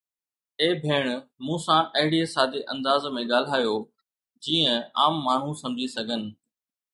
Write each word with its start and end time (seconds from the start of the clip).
اي 0.59 0.67
ڀيڻ، 0.83 1.05
مون 1.45 1.59
سان 1.65 1.81
اهڙي 1.99 2.21
سادي 2.35 2.61
انداز 2.73 3.01
۾ 3.17 3.21
ڳالهايو، 3.33 3.75
جيئن 4.47 4.73
عام 5.03 5.21
ماڻهو 5.29 5.53
سمجهي 5.61 5.93
سگهن 5.97 6.27